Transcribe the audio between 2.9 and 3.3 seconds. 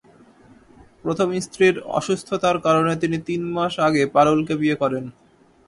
তিনি